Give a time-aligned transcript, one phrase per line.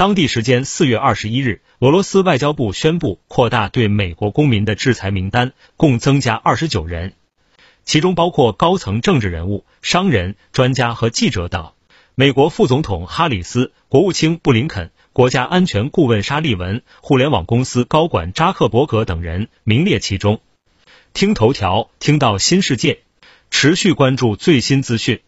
[0.00, 7.12] 当地时间四月二十一日俄罗斯外交部宣布扩大对美国公民的制裁名单共增加二十九人
[7.84, 11.72] 其中包括高层政治人物商人专家和记者等。
[12.14, 20.40] 美国副总统哈里斯国务卿布林肯国家安全顾问沙利文互联网公司高管扎克伯格等人名列其中。
[21.12, 23.00] 听头条听到新世界
[23.50, 25.20] 持续关注最新资讯。